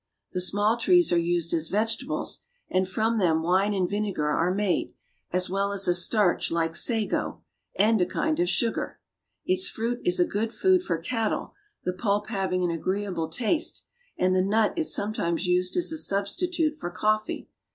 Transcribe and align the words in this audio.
The 0.31 0.41
small 0.41 0.77
trees 0.77 1.13
are 1.13 1.19
used 1.19 1.53
as 1.53 1.69
vegetables, 1.69 2.39
and 2.71 2.89
from 2.89 3.19
them 3.19 3.43
wine 3.43 3.71
and 3.75 3.87
vinegar 3.87 4.27
are 4.29 4.51
made, 4.51 4.95
as 5.29 5.47
well 5.47 5.71
as 5.71 5.87
a 5.87 5.93
starch 5.93 6.49
like 6.49 6.75
sago,' 6.75 7.43
and 7.75 8.01
a 8.01 8.07
kind 8.07 8.39
of 8.39 8.49
sugar. 8.49 8.99
Its 9.45 9.69
fruit 9.69 10.01
is 10.03 10.19
a 10.19 10.25
good 10.25 10.53
food 10.55 10.81
for 10.81 10.97
cattle, 10.97 11.53
the 11.83 11.93
pulp 11.93 12.29
hav 12.29 12.51
ing 12.51 12.63
an 12.63 12.71
agreeable 12.71 13.29
taste, 13.29 13.83
and 14.17 14.35
the 14.35 14.41
nut 14.41 14.73
is 14.75 14.91
sometimes 14.91 15.45
used 15.45 15.77
as 15.77 15.91
a 15.91 15.99
substitute 15.99 16.73
for 16.79 16.89
coffee. 16.89 17.47